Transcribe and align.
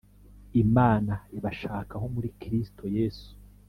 Imana 0.63 1.13
ibashakaho 1.37 2.05
muri 2.15 2.29
Kristo 2.41 2.83
Yesu 2.97 3.29